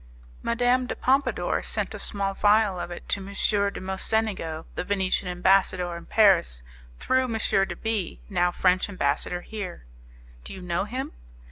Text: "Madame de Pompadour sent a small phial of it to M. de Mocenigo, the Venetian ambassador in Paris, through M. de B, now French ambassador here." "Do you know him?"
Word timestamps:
"Madame 0.41 0.87
de 0.87 0.95
Pompadour 0.95 1.61
sent 1.61 1.93
a 1.93 1.99
small 1.99 2.33
phial 2.33 2.79
of 2.79 2.89
it 2.89 3.07
to 3.07 3.19
M. 3.19 3.31
de 3.71 3.79
Mocenigo, 3.79 4.65
the 4.73 4.83
Venetian 4.83 5.27
ambassador 5.29 5.95
in 5.95 6.07
Paris, 6.07 6.63
through 6.97 7.25
M. 7.25 7.37
de 7.37 7.75
B, 7.75 8.19
now 8.27 8.49
French 8.49 8.89
ambassador 8.89 9.41
here." 9.41 9.85
"Do 10.43 10.55
you 10.55 10.61
know 10.63 10.85
him?" 10.85 11.11